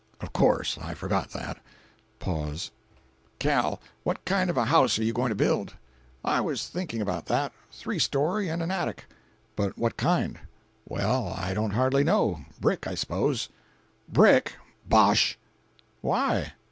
[0.19, 0.79] "Of course.
[0.81, 1.57] I forgot that."
[2.17, 2.71] Pause.
[3.39, 5.75] 282.jpg (70K) "Cal., what kind of a house are you going to build?"
[6.25, 7.53] "I was thinking about that.
[7.71, 9.05] Three story and an attic."
[9.55, 10.39] "But what kind?"
[10.87, 12.39] "Well, I don't hardly know.
[12.59, 13.49] Brick, I suppose."
[14.09, 15.37] "Brick—bosh."
[16.01, 16.53] "Why?